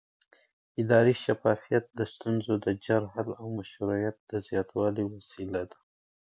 [0.81, 5.77] اداري شفافیت د ستونزو د ژر حل او مشروعیت د زیاتوالي وسیله ده